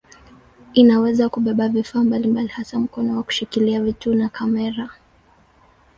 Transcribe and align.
Inaweza 0.73 1.29
kubeba 1.29 1.69
vifaa 1.69 1.99
mbalimbali 2.03 2.47
hasa 2.47 2.79
mkono 2.79 3.17
wa 3.17 3.23
kushikilia 3.23 3.83
vitu 3.83 4.15
na 4.15 4.29
kamera. 4.29 4.89